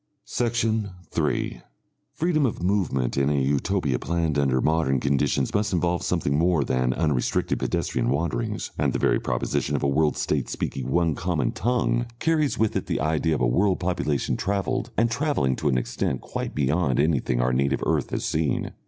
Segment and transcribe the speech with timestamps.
[0.25, 1.61] Section 3
[2.11, 6.91] Freedom of movement in a Utopia planned under modern conditions must involve something more than
[6.93, 12.07] unrestricted pedestrian wanderings, and the very proposition of a world state speaking one common tongue
[12.17, 16.19] carries with it the idea of a world population travelled and travelling to an extent
[16.19, 18.71] quite beyond anything our native earth has seen.